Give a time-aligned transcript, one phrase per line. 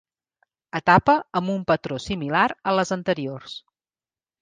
[0.79, 3.59] Etapa amb un patró similar a les anteriors.